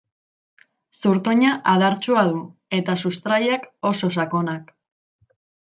[1.01, 2.41] Zurtoina adartsua du
[2.79, 4.77] eta sustraiak oso sakonak.